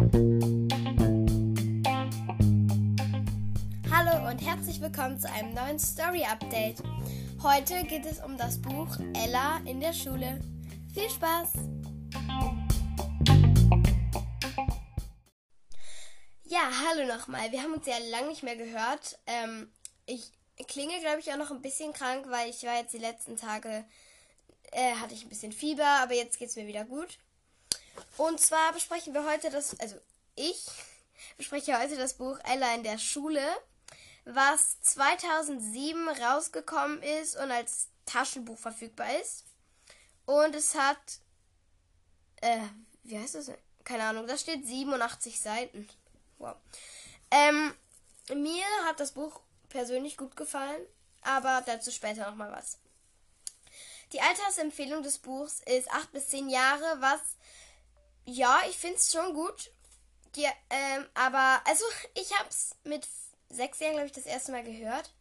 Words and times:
Hallo 0.00 0.08
und 4.30 4.40
herzlich 4.40 4.80
willkommen 4.80 5.20
zu 5.20 5.30
einem 5.30 5.52
neuen 5.52 5.78
Story 5.78 6.24
Update. 6.24 6.82
Heute 7.42 7.84
geht 7.84 8.06
es 8.06 8.24
um 8.24 8.38
das 8.38 8.62
Buch 8.62 8.96
Ella 9.12 9.60
in 9.66 9.78
der 9.78 9.92
Schule. 9.92 10.40
Viel 10.94 11.10
Spaß! 11.10 11.52
Ja, 16.44 16.70
hallo 16.88 17.06
nochmal. 17.06 17.52
Wir 17.52 17.62
haben 17.62 17.74
uns 17.74 17.86
ja 17.86 17.98
lange 18.10 18.28
nicht 18.28 18.42
mehr 18.42 18.56
gehört. 18.56 19.18
Ähm, 19.26 19.70
ich 20.06 20.32
klinge, 20.66 20.98
glaube 21.00 21.20
ich, 21.20 21.30
auch 21.30 21.36
noch 21.36 21.50
ein 21.50 21.60
bisschen 21.60 21.92
krank, 21.92 22.24
weil 22.30 22.48
ich 22.48 22.62
war 22.62 22.78
jetzt 22.78 22.94
die 22.94 22.98
letzten 22.98 23.36
Tage, 23.36 23.84
äh, 24.72 24.94
hatte 24.94 25.12
ich 25.12 25.24
ein 25.24 25.28
bisschen 25.28 25.52
Fieber, 25.52 26.00
aber 26.02 26.14
jetzt 26.14 26.38
geht 26.38 26.48
es 26.48 26.56
mir 26.56 26.66
wieder 26.66 26.86
gut. 26.86 27.18
Und 28.16 28.40
zwar 28.40 28.72
besprechen 28.72 29.14
wir 29.14 29.24
heute 29.24 29.50
das, 29.50 29.78
also 29.80 29.96
ich 30.36 30.66
bespreche 31.36 31.78
heute 31.78 31.96
das 31.96 32.14
Buch 32.14 32.38
Ella 32.44 32.74
in 32.74 32.82
der 32.82 32.98
Schule, 32.98 33.42
was 34.24 34.80
2007 34.82 36.08
rausgekommen 36.08 37.02
ist 37.02 37.36
und 37.36 37.50
als 37.50 37.88
Taschenbuch 38.06 38.58
verfügbar 38.58 39.08
ist. 39.20 39.44
Und 40.26 40.54
es 40.54 40.74
hat, 40.74 40.98
äh, 42.40 42.60
wie 43.04 43.18
heißt 43.18 43.34
das? 43.34 43.50
Keine 43.84 44.04
Ahnung, 44.04 44.26
da 44.26 44.36
steht 44.36 44.66
87 44.66 45.40
Seiten. 45.40 45.88
Wow. 46.38 46.56
Ähm, 47.30 47.74
mir 48.34 48.64
hat 48.84 49.00
das 49.00 49.12
Buch 49.12 49.40
persönlich 49.68 50.16
gut 50.16 50.36
gefallen, 50.36 50.80
aber 51.22 51.62
dazu 51.66 51.90
später 51.90 52.28
nochmal 52.28 52.52
was. 52.52 52.78
Die 54.12 54.20
Altersempfehlung 54.20 55.02
des 55.02 55.18
Buchs 55.18 55.60
ist 55.66 55.90
8 55.90 56.12
bis 56.12 56.28
10 56.28 56.48
Jahre, 56.48 57.00
was, 57.00 57.20
ja, 58.30 58.60
ich 58.68 58.76
finde 58.76 58.96
es 58.96 59.12
schon 59.12 59.34
gut. 59.34 59.70
Die, 60.36 60.44
ähm, 60.44 61.06
aber, 61.14 61.60
also, 61.66 61.84
ich 62.14 62.38
habe 62.38 62.48
es 62.48 62.76
mit 62.84 63.06
6 63.50 63.80
Jahren, 63.80 63.92
glaube 63.94 64.06
ich, 64.06 64.12
das 64.12 64.26
erste 64.26 64.52
Mal 64.52 64.62
gehört. 64.62 65.12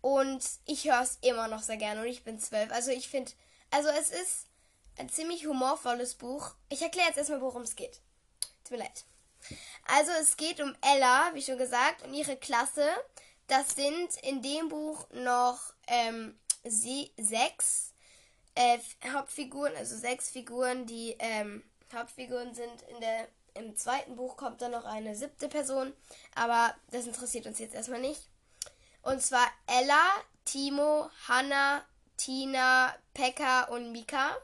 Und 0.00 0.42
ich 0.66 0.84
höre 0.84 1.02
es 1.02 1.18
immer 1.22 1.48
noch 1.48 1.62
sehr 1.62 1.76
gerne 1.76 2.02
und 2.02 2.06
ich 2.06 2.24
bin 2.24 2.38
12. 2.38 2.72
Also, 2.72 2.90
ich 2.90 3.08
finde, 3.08 3.32
also, 3.70 3.88
es 3.90 4.10
ist 4.10 4.46
ein 4.98 5.08
ziemlich 5.08 5.46
humorvolles 5.46 6.14
Buch. 6.14 6.54
Ich 6.68 6.82
erkläre 6.82 7.08
jetzt 7.08 7.18
erstmal, 7.18 7.40
worum 7.40 7.62
es 7.62 7.76
geht. 7.76 8.00
Tut 8.64 8.72
mir 8.72 8.84
leid. 8.84 9.04
Also, 9.86 10.12
es 10.12 10.36
geht 10.36 10.60
um 10.60 10.74
Ella, 10.80 11.30
wie 11.34 11.42
schon 11.42 11.58
gesagt, 11.58 12.02
und 12.02 12.14
ihre 12.14 12.36
Klasse. 12.36 12.88
Das 13.46 13.74
sind 13.74 14.16
in 14.22 14.40
dem 14.40 14.70
Buch 14.70 15.06
noch 15.10 15.74
ähm, 15.86 16.38
sie, 16.64 17.12
sechs 17.18 17.92
äh, 18.54 18.78
Hauptfiguren, 19.12 19.76
also 19.76 19.96
sechs 19.96 20.30
Figuren, 20.30 20.86
die 20.86 21.16
ähm, 21.18 21.62
Hauptfiguren 21.92 22.54
sind. 22.54 22.82
In 22.88 23.00
der, 23.00 23.28
Im 23.54 23.76
zweiten 23.76 24.16
Buch 24.16 24.36
kommt 24.36 24.62
dann 24.62 24.72
noch 24.72 24.84
eine 24.84 25.14
siebte 25.16 25.48
Person, 25.48 25.92
aber 26.34 26.74
das 26.90 27.06
interessiert 27.06 27.46
uns 27.46 27.58
jetzt 27.58 27.74
erstmal 27.74 28.00
nicht. 28.00 28.28
Und 29.02 29.22
zwar 29.22 29.46
Ella, 29.66 30.02
Timo, 30.44 31.10
Hannah, 31.28 31.84
Tina, 32.16 32.94
Pekka 33.12 33.64
und 33.64 33.92
Mika. 33.92 34.36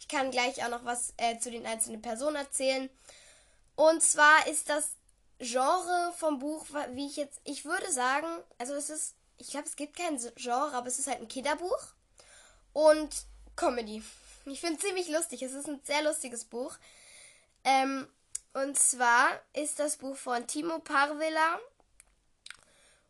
Ich 0.00 0.08
kann 0.08 0.30
gleich 0.30 0.64
auch 0.64 0.70
noch 0.70 0.84
was 0.84 1.12
äh, 1.18 1.38
zu 1.38 1.50
den 1.50 1.66
einzelnen 1.66 2.02
Personen 2.02 2.36
erzählen. 2.36 2.90
Und 3.76 4.02
zwar 4.02 4.46
ist 4.48 4.68
das 4.68 4.96
Genre 5.38 6.12
vom 6.16 6.40
Buch, 6.40 6.66
wie 6.94 7.06
ich 7.06 7.16
jetzt, 7.16 7.40
ich 7.44 7.64
würde 7.64 7.92
sagen, 7.92 8.26
also 8.58 8.74
es 8.74 8.90
ist, 8.90 9.14
ich 9.36 9.50
glaube, 9.50 9.68
es 9.68 9.76
gibt 9.76 9.96
kein 9.96 10.18
Genre, 10.34 10.72
aber 10.74 10.88
es 10.88 10.98
ist 10.98 11.06
halt 11.06 11.20
ein 11.20 11.28
Kinderbuch 11.28 11.78
und 12.72 13.08
Comedy. 13.54 14.02
Ich 14.50 14.60
finde 14.60 14.76
es 14.76 14.84
ziemlich 14.84 15.08
lustig. 15.08 15.42
Es 15.42 15.52
ist 15.52 15.68
ein 15.68 15.80
sehr 15.84 16.02
lustiges 16.02 16.44
Buch. 16.44 16.76
Ähm, 17.64 18.06
und 18.54 18.78
zwar 18.78 19.28
ist 19.52 19.78
das 19.78 19.96
Buch 19.96 20.16
von 20.16 20.46
Timo 20.46 20.78
Parvela 20.78 21.58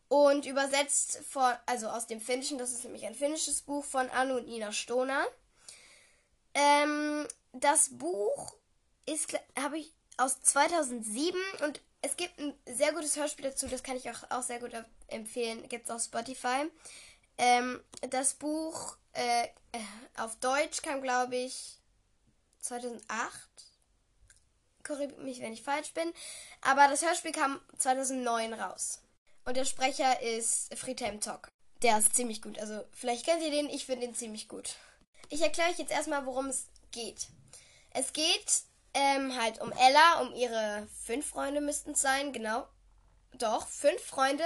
und 0.09 0.45
übersetzt 0.45 1.21
von, 1.29 1.53
also 1.65 1.87
aus 1.87 2.07
dem 2.07 2.19
Finnischen, 2.19 2.57
das 2.57 2.71
ist 2.71 2.83
nämlich 2.83 3.05
ein 3.05 3.15
finnisches 3.15 3.61
Buch 3.61 3.85
von 3.85 4.09
Anu 4.09 4.37
und 4.37 4.47
Nina 4.47 4.71
Stoner. 4.71 5.25
Ähm, 6.53 7.27
das 7.53 7.89
Buch 7.97 8.55
ist, 9.05 9.33
habe 9.57 9.79
ich 9.79 9.93
aus 10.17 10.41
2007 10.41 11.39
und 11.63 11.81
es 12.01 12.17
gibt 12.17 12.39
ein 12.39 12.53
sehr 12.65 12.93
gutes 12.93 13.15
Hörspiel 13.15 13.45
dazu, 13.45 13.67
das 13.67 13.83
kann 13.83 13.97
ich 13.97 14.09
auch, 14.09 14.29
auch 14.29 14.43
sehr 14.43 14.59
gut 14.59 14.71
empfehlen. 15.07 15.67
Gibt 15.69 15.85
es 15.85 15.91
auf 15.91 16.01
Spotify. 16.01 16.69
Ähm, 17.37 17.81
das 18.09 18.33
Buch 18.33 18.97
äh, 19.13 19.47
auf 20.17 20.35
Deutsch 20.37 20.81
kam, 20.81 21.01
glaube 21.01 21.35
ich, 21.35 21.77
2008. 22.61 23.49
Korrigiert 24.83 25.19
mich, 25.19 25.41
wenn 25.41 25.53
ich 25.53 25.63
falsch 25.63 25.93
bin. 25.93 26.11
Aber 26.61 26.87
das 26.87 27.03
Hörspiel 27.03 27.31
kam 27.31 27.59
2009 27.77 28.53
raus. 28.53 29.01
Und 29.45 29.57
der 29.57 29.65
Sprecher 29.65 30.21
ist 30.21 30.73
Friedhelm 30.75 31.21
Tock. 31.21 31.51
Der 31.81 31.97
ist 31.97 32.15
ziemlich 32.15 32.41
gut. 32.41 32.59
Also, 32.59 32.83
vielleicht 32.91 33.25
kennt 33.25 33.41
ihr 33.41 33.51
den, 33.51 33.69
ich 33.69 33.85
finde 33.85 34.05
ihn 34.05 34.15
ziemlich 34.15 34.47
gut. 34.47 34.75
Ich 35.29 35.41
erkläre 35.41 35.69
euch 35.69 35.77
jetzt 35.77 35.91
erstmal, 35.91 36.25
worum 36.25 36.47
es 36.47 36.67
geht. 36.91 37.27
Es 37.91 38.13
geht 38.13 38.63
ähm, 38.93 39.39
halt 39.39 39.61
um 39.61 39.71
Ella, 39.71 40.21
um 40.21 40.33
ihre 40.33 40.87
fünf 41.05 41.27
Freunde 41.27 41.61
müssten 41.61 41.91
es 41.91 42.01
sein, 42.01 42.33
genau. 42.33 42.67
Doch, 43.33 43.67
fünf 43.67 44.03
Freunde. 44.03 44.43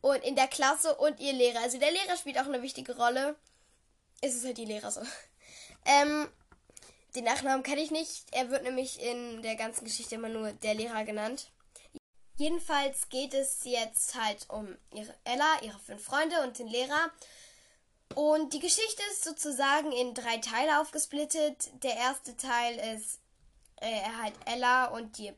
Und 0.00 0.22
in 0.22 0.36
der 0.36 0.48
Klasse 0.48 0.94
und 0.96 1.18
ihr 1.20 1.32
Lehrer. 1.32 1.60
Also 1.60 1.78
der 1.78 1.90
Lehrer 1.90 2.16
spielt 2.16 2.38
auch 2.38 2.46
eine 2.46 2.62
wichtige 2.62 2.96
Rolle. 2.96 3.36
Ist 4.24 4.36
es 4.36 4.44
halt 4.44 4.56
die 4.56 4.64
Lehrer 4.64 4.90
so. 4.90 5.02
Ähm, 5.86 6.28
den 7.14 7.24
Nachnamen 7.24 7.62
kenne 7.62 7.82
ich 7.82 7.90
nicht. 7.90 8.24
Er 8.32 8.48
wird 8.48 8.62
nämlich 8.62 8.98
in 9.02 9.42
der 9.42 9.54
ganzen 9.54 9.84
Geschichte 9.84 10.14
immer 10.14 10.30
nur 10.30 10.50
der 10.52 10.72
Lehrer 10.72 11.04
genannt. 11.04 11.50
Jedenfalls 12.36 13.10
geht 13.10 13.34
es 13.34 13.64
jetzt 13.64 14.14
halt 14.14 14.48
um 14.48 14.78
ihre 14.94 15.14
Ella, 15.24 15.60
ihre 15.60 15.78
fünf 15.78 16.02
Freunde 16.02 16.42
und 16.42 16.58
den 16.58 16.68
Lehrer. 16.68 17.10
Und 18.14 18.54
die 18.54 18.60
Geschichte 18.60 19.02
ist 19.10 19.24
sozusagen 19.24 19.92
in 19.92 20.14
drei 20.14 20.38
Teile 20.38 20.80
aufgesplittet. 20.80 21.70
Der 21.82 21.94
erste 21.94 22.34
Teil 22.34 22.96
ist 22.96 23.20
äh, 23.76 24.00
halt 24.22 24.34
Ella 24.46 24.86
und 24.86 25.18
die, 25.18 25.34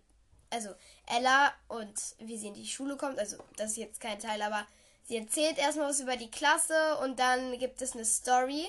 also 0.51 0.71
Ella 1.07 1.53
und 1.67 2.01
wie 2.21 2.39
sie 2.39 2.49
in 2.49 2.55
die 2.55 2.67
Schule 2.69 2.97
kommt, 2.97 3.19
also 3.19 3.37
das 3.57 3.73
ist 3.73 3.79
jetzt 3.79 4.01
kein 4.01 4.21
Teil, 4.21 4.41
aber 4.43 4.65
sie 5.07 5.17
erzählt 5.17 5.59
erstmal 5.59 5.89
was 5.89 6.01
über 6.01 6.17
die 6.17 6.31
Klasse 6.31 6.99
und 6.99 7.19
dann 7.19 7.59
gibt 7.59 7.83
es 7.83 7.93
eine 7.93 8.05
Story, 8.05 8.69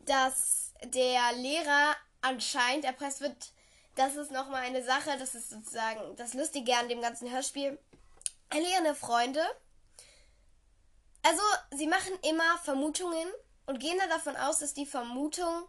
dass 0.00 0.72
der 0.84 1.32
Lehrer 1.34 1.96
anscheinend 2.22 2.84
erpresst 2.84 3.20
wird. 3.20 3.52
Das 3.96 4.16
ist 4.16 4.30
nochmal 4.30 4.62
eine 4.62 4.82
Sache, 4.82 5.16
das 5.18 5.34
ist 5.34 5.50
sozusagen 5.50 6.16
das 6.16 6.34
Lustige 6.34 6.76
an 6.76 6.88
dem 6.88 7.02
ganzen 7.02 7.30
Hörspiel. 7.30 7.78
Erlernende 8.50 8.94
Freunde. 8.94 9.42
Also, 11.22 11.42
sie 11.72 11.86
machen 11.86 12.12
immer 12.22 12.58
Vermutungen 12.64 13.28
und 13.66 13.78
gehen 13.78 13.98
dann 13.98 14.08
davon 14.08 14.36
aus, 14.36 14.60
dass 14.60 14.74
die 14.74 14.86
Vermutung 14.86 15.64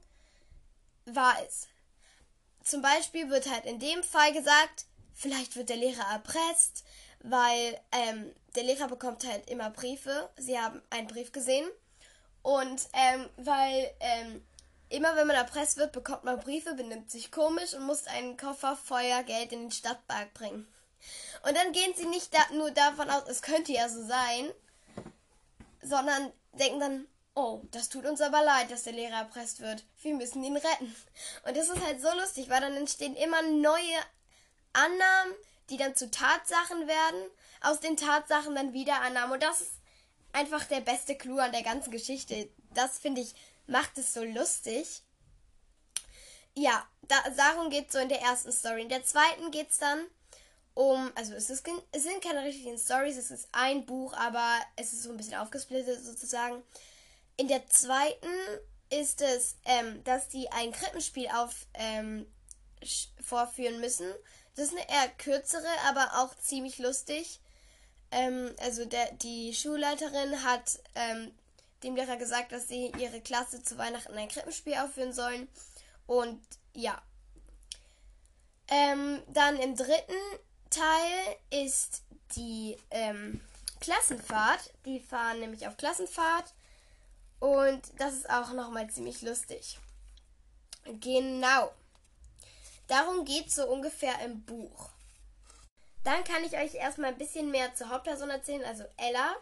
wahr 1.05 1.35
ist 1.45 1.67
zum 2.63 2.81
Beispiel 2.81 3.29
wird 3.29 3.49
halt 3.49 3.65
in 3.65 3.79
dem 3.79 4.03
Fall 4.03 4.33
gesagt, 4.33 4.85
vielleicht 5.13 5.55
wird 5.55 5.69
der 5.69 5.77
Lehrer 5.77 6.11
erpresst, 6.11 6.83
weil 7.21 7.79
ähm, 7.91 8.33
der 8.55 8.63
Lehrer 8.63 8.87
bekommt 8.87 9.25
halt 9.25 9.49
immer 9.49 9.69
Briefe. 9.69 10.29
Sie 10.37 10.59
haben 10.59 10.81
einen 10.89 11.07
Brief 11.07 11.31
gesehen. 11.31 11.67
Und 12.41 12.87
ähm, 12.93 13.29
weil 13.37 13.93
ähm, 13.99 14.43
immer 14.89 15.15
wenn 15.15 15.27
man 15.27 15.35
erpresst 15.35 15.77
wird, 15.77 15.91
bekommt 15.91 16.23
man 16.23 16.39
Briefe, 16.39 16.73
benimmt 16.73 17.11
sich 17.11 17.31
komisch 17.31 17.73
und 17.73 17.83
muss 17.83 18.07
einen 18.07 18.37
Koffer 18.37 18.75
Feuer 18.75 19.23
Geld 19.23 19.51
in 19.51 19.61
den 19.61 19.71
Stadtpark 19.71 20.33
bringen. 20.33 20.67
Und 21.43 21.55
dann 21.57 21.71
gehen 21.71 21.93
sie 21.95 22.05
nicht 22.05 22.33
da, 22.33 22.39
nur 22.53 22.71
davon 22.71 23.09
aus, 23.09 23.23
es 23.27 23.41
könnte 23.41 23.71
ja 23.71 23.89
so 23.89 24.03
sein, 24.05 24.51
sondern 25.81 26.31
denken 26.53 26.79
dann, 26.79 27.07
oh, 27.33 27.61
das 27.71 27.89
tut 27.89 28.05
uns 28.05 28.21
aber 28.21 28.43
leid, 28.43 28.69
dass 28.69 28.83
der 28.83 28.93
Lehrer 28.93 29.17
erpresst 29.17 29.61
wird. 29.61 29.83
Wir 30.01 30.13
müssen 30.13 30.43
ihn 30.43 30.57
retten. 30.57 30.95
Und 31.45 31.57
das 31.57 31.69
ist 31.69 31.83
halt 31.83 32.01
so 32.01 32.13
lustig, 32.19 32.49
weil 32.49 32.61
dann 32.61 32.75
entstehen 32.75 33.15
immer 33.15 33.41
neue 33.41 33.97
Annahmen, 34.73 35.33
die 35.69 35.77
dann 35.77 35.95
zu 35.95 36.11
Tatsachen 36.11 36.87
werden, 36.87 37.31
aus 37.61 37.79
den 37.79 37.97
Tatsachen 37.97 38.55
dann 38.55 38.73
wieder 38.73 39.01
Annahmen. 39.01 39.33
Und 39.33 39.43
das 39.43 39.61
ist 39.61 39.71
einfach 40.33 40.63
der 40.65 40.81
beste 40.81 41.15
Clou 41.15 41.37
an 41.37 41.51
der 41.51 41.63
ganzen 41.63 41.91
Geschichte. 41.91 42.49
Das 42.73 42.99
finde 42.99 43.21
ich, 43.21 43.33
macht 43.67 43.97
es 43.97 44.13
so 44.13 44.23
lustig. 44.23 45.01
Ja, 46.53 46.85
da, 47.03 47.15
darum 47.37 47.69
geht 47.69 47.87
es 47.87 47.93
so 47.93 47.99
in 47.99 48.09
der 48.09 48.21
ersten 48.21 48.51
Story. 48.51 48.81
In 48.81 48.89
der 48.89 49.03
zweiten 49.05 49.51
geht 49.51 49.69
es 49.69 49.77
dann 49.77 50.05
um, 50.73 51.11
also 51.15 51.33
es, 51.33 51.49
ist, 51.49 51.67
es 51.91 52.03
sind 52.03 52.23
keine 52.23 52.43
richtigen 52.43 52.77
Stories, 52.77 53.17
es 53.17 53.31
ist 53.31 53.49
ein 53.51 53.85
Buch, 53.85 54.13
aber 54.13 54.57
es 54.77 54.93
ist 54.93 55.03
so 55.03 55.11
ein 55.11 55.17
bisschen 55.17 55.35
aufgesplittet 55.35 56.03
sozusagen. 56.03 56.63
In 57.37 57.47
der 57.47 57.67
zweiten 57.67 58.29
ist 58.89 59.21
es, 59.21 59.55
ähm, 59.65 60.03
dass 60.03 60.29
die 60.29 60.49
ein 60.51 60.71
Krippenspiel 60.71 61.27
auf, 61.29 61.67
ähm, 61.73 62.25
vorführen 63.21 63.79
müssen. 63.79 64.07
Das 64.55 64.65
ist 64.65 64.77
eine 64.77 64.89
eher 64.89 65.09
kürzere, 65.17 65.69
aber 65.87 66.19
auch 66.19 66.35
ziemlich 66.37 66.77
lustig. 66.77 67.39
Ähm, 68.11 68.53
also 68.59 68.85
der, 68.85 69.11
die 69.13 69.53
Schulleiterin 69.53 70.43
hat 70.43 70.79
ähm, 70.95 71.31
dem 71.83 71.95
Lehrer 71.95 72.17
gesagt, 72.17 72.51
dass 72.51 72.67
sie 72.67 72.91
ihre 72.99 73.21
Klasse 73.21 73.63
zu 73.63 73.77
Weihnachten 73.77 74.13
ein 74.13 74.27
Krippenspiel 74.27 74.75
aufführen 74.75 75.13
sollen. 75.13 75.47
Und 76.07 76.39
ja. 76.73 77.01
Ähm, 78.67 79.21
dann 79.27 79.57
im 79.57 79.75
dritten 79.75 80.13
Teil 80.69 81.37
ist 81.49 82.03
die 82.35 82.77
ähm, 82.91 83.41
Klassenfahrt. 83.79 84.71
Die 84.85 84.99
fahren 84.99 85.39
nämlich 85.39 85.67
auf 85.67 85.77
Klassenfahrt. 85.77 86.53
Und 87.39 87.81
das 87.97 88.13
ist 88.13 88.29
auch 88.29 88.53
nochmal 88.53 88.89
ziemlich 88.89 89.21
lustig. 89.21 89.79
Genau. 90.85 91.71
Darum 92.87 93.25
geht 93.25 93.47
es 93.47 93.55
so 93.55 93.67
ungefähr 93.67 94.13
im 94.25 94.43
Buch. 94.43 94.89
Dann 96.03 96.23
kann 96.23 96.43
ich 96.43 96.57
euch 96.57 96.75
erstmal 96.75 97.11
ein 97.11 97.17
bisschen 97.17 97.51
mehr 97.51 97.73
zur 97.75 97.89
Hauptperson 97.89 98.29
erzählen, 98.29 98.63
also 98.65 98.83
Ella. 98.97 99.35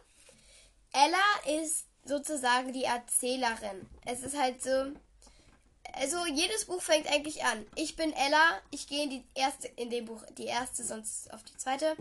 Ella 0.91 1.61
ist 1.61 1.85
sozusagen 2.03 2.73
die 2.73 2.83
Erzählerin. 2.83 3.87
Es 4.05 4.21
ist 4.21 4.37
halt 4.37 4.61
so, 4.61 4.91
also 5.93 6.25
jedes 6.25 6.65
Buch 6.65 6.81
fängt 6.81 7.07
eigentlich 7.07 7.43
an. 7.45 7.65
Ich 7.75 7.95
bin 7.95 8.11
Ella, 8.13 8.61
ich 8.71 8.87
gehe 8.87 9.03
in 9.03 9.09
die 9.09 9.23
erste, 9.35 9.67
in 9.69 9.89
dem 9.89 10.05
Buch 10.05 10.21
die 10.37 10.45
erste, 10.45 10.83
sonst 10.83 11.31
auf 11.33 11.43
die 11.43 11.55
zweite. 11.57 11.95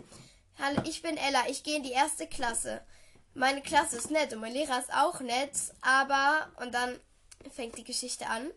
Hallo, 0.57 0.81
ich 0.85 1.01
bin 1.01 1.15
Ella, 1.15 1.47
ich 1.47 1.63
gehe 1.63 1.77
in 1.77 1.83
die 1.83 1.91
erste 1.91 2.27
Klasse. 2.27 2.81
Meine 3.33 3.61
Klasse 3.61 3.97
ist 3.97 4.11
nett 4.11 4.33
und 4.33 4.39
mein 4.39 4.53
Lehrer 4.53 4.79
ist 4.79 4.93
auch 4.93 5.21
nett, 5.21 5.51
aber 5.81 6.51
und 6.61 6.73
dann 6.73 6.99
fängt 7.51 7.77
die 7.77 7.83
Geschichte 7.83 8.27
an. 8.27 8.51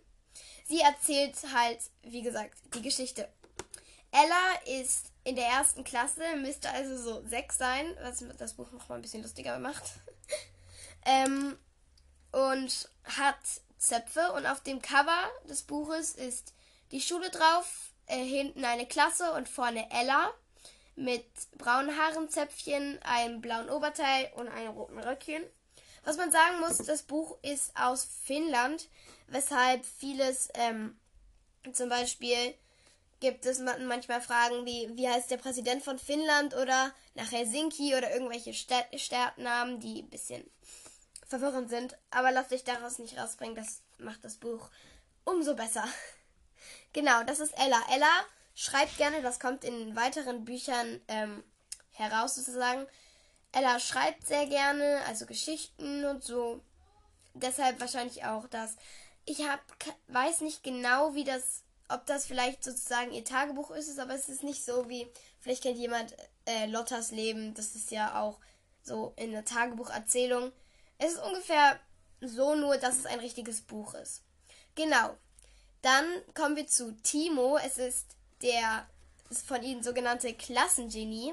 Sie 0.65 0.81
erzählt 0.81 1.37
halt, 1.55 1.79
wie 2.03 2.23
gesagt, 2.23 2.57
die 2.75 2.83
Geschichte. 2.83 3.29
Ella 4.13 4.79
ist 4.81 5.11
in 5.25 5.37
der 5.37 5.47
ersten 5.47 5.85
Klasse, 5.85 6.23
müsste 6.37 6.71
also 6.71 6.97
so 6.97 7.27
sechs 7.27 7.59
sein, 7.59 7.97
was 8.03 8.25
das 8.39 8.55
Buch 8.55 8.71
noch 8.71 8.89
mal 8.89 8.97
ein 8.97 9.03
bisschen 9.03 9.23
lustiger 9.23 9.59
macht. 9.59 9.85
ähm, 11.07 11.59
und 12.31 12.91
hat 13.05 13.39
Zöpfe 13.79 14.33
und 14.33 14.47
auf 14.47 14.63
dem 14.63 14.81
Cover 14.81 15.31
des 15.49 15.63
Buches 15.63 16.15
ist 16.15 16.55
die 16.91 17.01
Schule 17.01 17.31
drauf, 17.31 17.93
äh, 18.07 18.23
hinten 18.23 18.65
eine 18.65 18.87
Klasse 18.87 19.33
und 19.33 19.49
vorne 19.49 19.91
Ella 19.91 20.31
mit 20.95 21.25
braunen 21.57 21.97
Haaren, 21.97 22.29
Zöpfchen, 22.29 23.01
einem 23.03 23.41
blauen 23.41 23.71
Oberteil 23.71 24.31
und 24.37 24.49
einem 24.49 24.73
roten 24.73 24.99
Röckchen. 24.99 25.43
Was 26.05 26.17
man 26.17 26.31
sagen 26.31 26.61
muss, 26.61 26.79
das 26.79 27.03
Buch 27.03 27.39
ist 27.43 27.75
aus 27.77 28.07
Finnland, 28.25 28.89
weshalb 29.29 29.85
vieles, 29.87 30.49
ähm, 30.55 30.99
zum 31.73 31.89
Beispiel 31.89 32.55
gibt 33.23 33.47
es 33.47 33.61
manchmal 33.61 34.21
Fragen 34.21 34.67
wie, 34.67 34.91
wie 34.97 35.09
heißt 35.09 35.31
der 35.31 35.37
Präsident 35.37 35.85
von 35.85 35.97
Finnland 35.97 36.55
oder 36.55 36.93
nach 37.15 37.31
Helsinki 37.31 37.95
oder 37.95 38.13
irgendwelche 38.13 38.53
Stadtnamen, 38.53 39.79
die 39.79 40.03
ein 40.03 40.11
bisschen 40.11 40.45
verwirrend 41.29 41.71
sind. 41.71 41.97
Aber 42.11 42.33
lasst 42.33 42.53
euch 42.53 42.65
daraus 42.65 42.99
nicht 42.99 43.17
rausbringen, 43.17 43.55
das 43.55 43.83
macht 43.99 44.25
das 44.25 44.39
Buch 44.39 44.69
umso 45.25 45.55
besser. 45.55 45.87
genau, 46.93 47.23
das 47.23 47.39
ist 47.39 47.57
Ella. 47.57 47.81
Ella 47.95 48.11
schreibt 48.57 48.99
gerne, 48.99 49.23
das 49.23 49.39
kommt 49.39 49.63
in 49.63 49.95
weiteren 49.95 50.45
Büchern 50.45 51.01
ähm, 51.07 51.45
heraus 51.93 52.35
sozusagen. 52.35 52.89
Ella 53.53 53.79
schreibt 53.79 54.27
sehr 54.27 54.47
gerne, 54.47 55.01
also 55.07 55.27
Geschichten 55.27 56.05
und 56.07 56.25
so. 56.25 56.61
Deshalb 57.35 57.79
wahrscheinlich 57.81 58.25
auch 58.25 58.49
das. 58.49 58.75
Ich 59.27 59.49
hab, 59.49 59.61
weiß 60.09 60.41
nicht 60.41 60.65
genau, 60.65 61.15
wie 61.15 61.23
das, 61.23 61.62
ob 61.95 62.07
das 62.07 62.27
vielleicht 62.27 62.65
sozusagen 62.65 63.13
ihr 63.13 63.25
Tagebuch 63.25 63.71
ist, 63.71 63.99
aber 63.99 64.15
es 64.15 64.29
ist 64.29 64.43
nicht 64.43 64.65
so 64.65 64.89
wie, 64.89 65.07
vielleicht 65.41 65.63
kennt 65.63 65.79
jemand 65.79 66.15
äh, 66.47 66.67
Lottas 66.67 67.11
Leben, 67.11 67.55
das 67.55 67.75
ist 67.75 67.91
ja 67.91 68.21
auch 68.21 68.39
so 68.83 69.13
in 69.17 69.33
der 69.33 69.45
Tagebucherzählung. 69.45 70.53
Es 70.99 71.13
ist 71.13 71.23
ungefähr 71.23 71.79
so 72.21 72.55
nur, 72.55 72.77
dass 72.77 72.99
es 72.99 73.07
ein 73.07 73.21
richtiges 73.21 73.61
Buch 73.63 73.95
ist. 73.95 74.23
Genau. 74.75 75.17
Dann 75.83 76.05
kommen 76.35 76.57
wir 76.57 76.67
zu 76.67 76.93
Timo. 77.03 77.59
Es 77.59 77.79
ist 77.79 78.17
der 78.43 78.87
ist 79.31 79.47
von 79.47 79.63
ihnen 79.63 79.83
sogenannte 79.83 80.35
Klassengenie. 80.35 81.33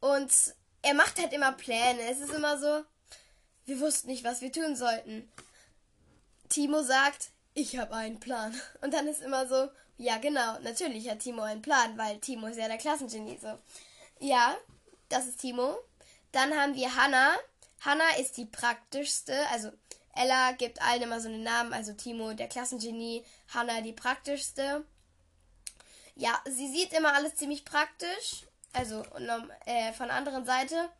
Und 0.00 0.32
er 0.82 0.94
macht 0.94 1.18
halt 1.18 1.32
immer 1.32 1.52
Pläne. 1.52 2.00
Es 2.10 2.20
ist 2.20 2.32
immer 2.32 2.58
so, 2.58 2.84
wir 3.66 3.80
wussten 3.80 4.08
nicht, 4.08 4.24
was 4.24 4.40
wir 4.40 4.50
tun 4.50 4.74
sollten. 4.76 5.30
Timo 6.48 6.82
sagt, 6.82 7.30
ich 7.54 7.76
habe 7.78 7.94
einen 7.94 8.20
Plan. 8.20 8.58
Und 8.80 8.94
dann 8.94 9.06
ist 9.06 9.22
immer 9.22 9.46
so, 9.46 9.68
ja 9.96 10.18
genau, 10.18 10.58
natürlich 10.60 11.08
hat 11.10 11.20
Timo 11.20 11.42
einen 11.42 11.62
Plan, 11.62 11.96
weil 11.98 12.18
Timo 12.18 12.46
ist 12.46 12.58
ja 12.58 12.68
der 12.68 12.78
Klassengenie. 12.78 13.38
So, 13.40 13.58
ja, 14.18 14.56
das 15.08 15.26
ist 15.26 15.40
Timo. 15.40 15.76
Dann 16.32 16.54
haben 16.54 16.74
wir 16.74 16.94
Hannah. 16.94 17.36
Hannah 17.80 18.16
ist 18.18 18.36
die 18.36 18.46
praktischste, 18.46 19.34
also 19.50 19.70
Ella 20.14 20.52
gibt 20.52 20.82
allen 20.82 21.02
immer 21.02 21.20
so 21.20 21.28
einen 21.28 21.42
Namen, 21.42 21.72
also 21.72 21.92
Timo 21.92 22.32
der 22.34 22.48
Klassengenie, 22.48 23.24
Hannah 23.52 23.80
die 23.80 23.92
praktischste. 23.92 24.84
Ja, 26.14 26.38
sie 26.44 26.68
sieht 26.68 26.92
immer 26.92 27.14
alles 27.14 27.36
ziemlich 27.36 27.64
praktisch 27.64 28.44
also 28.72 29.02
äh, 29.66 29.92
von 29.92 30.06
der 30.06 30.16
anderen 30.16 30.44
Seite, 30.44 30.90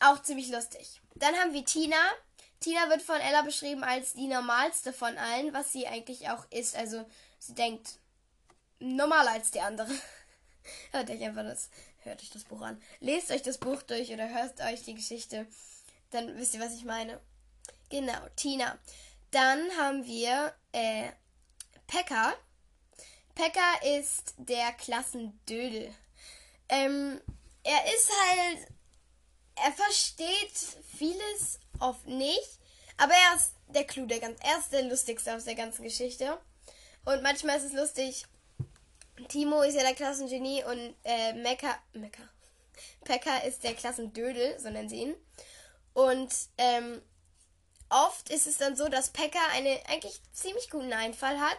auch 0.00 0.20
ziemlich 0.22 0.50
lustig. 0.50 1.00
Dann 1.14 1.34
haben 1.36 1.52
wir 1.52 1.64
Tina. 1.64 1.96
Tina 2.60 2.90
wird 2.90 3.00
von 3.00 3.16
Ella 3.16 3.40
beschrieben 3.42 3.82
als 3.84 4.12
die 4.12 4.26
normalste 4.26 4.92
von 4.92 5.16
allen, 5.16 5.54
was 5.54 5.72
sie 5.72 5.86
eigentlich 5.86 6.28
auch 6.28 6.44
ist. 6.50 6.76
Also 6.76 7.06
sie 7.38 7.54
denkt 7.54 7.98
normaler 8.80 9.32
als 9.32 9.50
die 9.50 9.60
andere. 9.60 9.90
hört 10.92 11.08
euch 11.08 11.22
einfach 11.22 11.42
das, 11.42 11.70
hört 12.02 12.20
euch 12.20 12.30
das 12.30 12.44
Buch 12.44 12.60
an. 12.60 12.80
Lest 13.00 13.30
euch 13.30 13.42
das 13.42 13.58
Buch 13.58 13.82
durch 13.82 14.12
oder 14.12 14.28
hört 14.28 14.60
euch 14.60 14.82
die 14.82 14.94
Geschichte. 14.94 15.46
Dann 16.10 16.36
wisst 16.36 16.54
ihr, 16.54 16.60
was 16.60 16.74
ich 16.74 16.84
meine. 16.84 17.20
Genau, 17.88 18.18
Tina. 18.36 18.78
Dann 19.30 19.70
haben 19.78 20.04
wir 20.04 20.54
äh, 20.72 21.08
Pekka. 21.86 22.34
Pekka 23.34 23.74
ist 23.98 24.34
der 24.36 24.72
Klassendödel. 24.72 25.94
Ähm, 26.68 27.20
er 27.62 27.94
ist 27.94 28.10
halt. 28.28 28.68
Er 29.62 29.72
versteht 29.72 30.52
vieles 30.96 31.59
oft 31.80 32.06
nicht. 32.06 32.58
Aber 32.96 33.12
er 33.12 33.36
ist 33.36 33.54
der 33.68 33.84
Clou 33.84 34.06
der 34.06 34.20
ganz. 34.20 34.38
Er 34.42 34.58
ist 34.58 34.72
der 34.72 34.82
lustigste 34.82 35.34
aus 35.34 35.44
der 35.44 35.54
ganzen 35.54 35.82
Geschichte. 35.82 36.38
Und 37.04 37.22
manchmal 37.22 37.56
ist 37.56 37.64
es 37.64 37.72
lustig. 37.72 38.24
Timo 39.28 39.62
ist 39.62 39.74
ja 39.74 39.82
der 39.82 39.94
Klassengenie 39.94 40.64
und 40.64 40.94
äh, 41.04 41.32
Mecca. 41.34 41.78
Mecca. 41.92 42.22
Pekka 43.04 43.38
ist 43.38 43.64
der 43.64 43.74
Klassendödel, 43.74 44.58
so 44.58 44.70
nennen 44.70 44.88
sie 44.88 45.02
ihn. 45.02 45.14
Und 45.92 46.32
ähm, 46.58 47.02
oft 47.88 48.30
ist 48.30 48.46
es 48.46 48.58
dann 48.58 48.76
so, 48.76 48.88
dass 48.88 49.10
Pekka 49.10 49.40
einen 49.52 49.78
eigentlich 49.88 50.20
ziemlich 50.32 50.70
guten 50.70 50.92
Einfall 50.92 51.38
hat. 51.40 51.58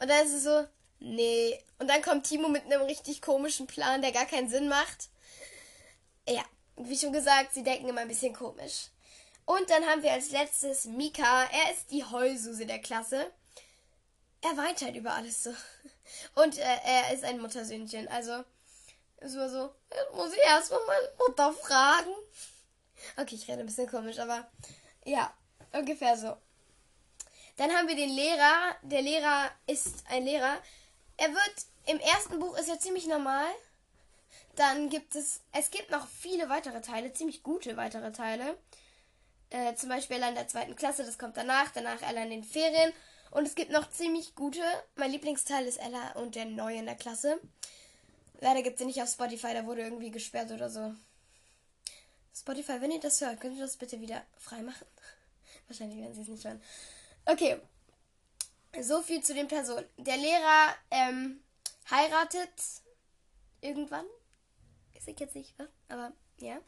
Und 0.00 0.08
dann 0.08 0.26
ist 0.26 0.32
es 0.32 0.44
so, 0.44 0.66
nee. 1.00 1.58
Und 1.78 1.88
dann 1.88 2.02
kommt 2.02 2.26
Timo 2.26 2.48
mit 2.48 2.64
einem 2.64 2.82
richtig 2.82 3.22
komischen 3.22 3.66
Plan, 3.66 4.02
der 4.02 4.12
gar 4.12 4.26
keinen 4.26 4.48
Sinn 4.48 4.68
macht. 4.68 5.08
Ja, 6.28 6.42
wie 6.76 6.98
schon 6.98 7.12
gesagt, 7.12 7.54
sie 7.54 7.62
denken 7.62 7.88
immer 7.88 8.00
ein 8.00 8.08
bisschen 8.08 8.34
komisch. 8.34 8.88
Und 9.46 9.68
dann 9.70 9.84
haben 9.86 10.02
wir 10.02 10.12
als 10.12 10.30
letztes 10.30 10.84
Mika. 10.86 11.44
Er 11.44 11.72
ist 11.72 11.90
die 11.90 12.04
Heulsuse 12.04 12.66
der 12.66 12.78
Klasse. 12.78 13.30
Er 14.40 14.56
weint 14.56 14.80
halt 14.82 14.96
über 14.96 15.12
alles 15.12 15.42
so. 15.42 15.54
Und 16.34 16.58
äh, 16.58 16.78
er 16.84 17.12
ist 17.12 17.24
ein 17.24 17.40
Muttersöhnchen. 17.40 18.08
Also, 18.08 18.44
es 19.18 19.36
war 19.36 19.48
so, 19.48 19.74
muss 20.14 20.32
ich 20.32 20.42
erstmal 20.42 20.80
meine 20.86 21.12
Mutter 21.18 21.52
fragen. 21.52 22.10
Okay, 23.16 23.34
ich 23.34 23.48
rede 23.48 23.60
ein 23.60 23.66
bisschen 23.66 23.88
komisch, 23.88 24.18
aber 24.18 24.46
ja, 25.04 25.32
ungefähr 25.72 26.16
so. 26.16 26.36
Dann 27.56 27.72
haben 27.72 27.88
wir 27.88 27.96
den 27.96 28.10
Lehrer. 28.10 28.76
Der 28.82 29.02
Lehrer 29.02 29.50
ist 29.66 30.04
ein 30.08 30.24
Lehrer, 30.24 30.58
er 31.16 31.28
wird 31.28 31.54
im 31.86 32.00
ersten 32.00 32.38
Buch 32.38 32.56
ist 32.58 32.68
er 32.68 32.80
ziemlich 32.80 33.06
normal. 33.06 33.46
Dann 34.56 34.88
gibt 34.88 35.14
es, 35.16 35.40
es 35.52 35.70
gibt 35.70 35.90
noch 35.90 36.06
viele 36.06 36.48
weitere 36.48 36.80
Teile, 36.80 37.12
ziemlich 37.12 37.42
gute 37.42 37.76
weitere 37.76 38.12
Teile. 38.12 38.56
Äh, 39.54 39.76
zum 39.76 39.88
Beispiel 39.88 40.16
Ella 40.16 40.30
in 40.30 40.34
der 40.34 40.48
zweiten 40.48 40.74
Klasse, 40.74 41.04
das 41.04 41.16
kommt 41.16 41.36
danach, 41.36 41.70
danach 41.72 42.02
Ella 42.02 42.24
in 42.24 42.30
den 42.30 42.42
Ferien. 42.42 42.92
Und 43.30 43.46
es 43.46 43.54
gibt 43.54 43.70
noch 43.70 43.88
ziemlich 43.88 44.34
gute. 44.34 44.60
Mein 44.96 45.12
Lieblingsteil 45.12 45.64
ist 45.66 45.76
Ella 45.76 46.10
und 46.14 46.34
der 46.34 46.46
Neue 46.46 46.78
in 46.78 46.86
der 46.86 46.96
Klasse. 46.96 47.38
Leider 48.40 48.62
gibt 48.62 48.80
es 48.80 48.86
nicht 48.86 49.00
auf 49.00 49.08
Spotify, 49.08 49.54
da 49.54 49.64
wurde 49.64 49.82
irgendwie 49.82 50.10
gesperrt 50.10 50.50
oder 50.50 50.68
so. 50.68 50.92
Spotify, 52.34 52.80
wenn 52.80 52.90
ihr 52.90 52.98
das 52.98 53.20
hört, 53.20 53.40
könnt 53.40 53.54
ihr 53.56 53.62
das 53.62 53.76
bitte 53.76 54.00
wieder 54.00 54.24
freimachen? 54.38 54.88
Wahrscheinlich 55.68 56.00
werden 56.00 56.14
sie 56.14 56.22
es 56.22 56.28
nicht 56.28 56.44
hören. 56.44 56.60
Okay, 57.24 57.60
so 58.80 59.02
viel 59.02 59.22
zu 59.22 59.34
den 59.34 59.46
Personen. 59.46 59.86
Der 59.98 60.16
Lehrer 60.16 60.74
ähm, 60.90 61.40
heiratet 61.92 62.50
irgendwann. 63.60 64.06
Ich 64.94 65.04
sehe 65.04 65.14
jetzt 65.18 65.34
nicht, 65.34 65.54
aber 65.88 66.12
ja. 66.38 66.58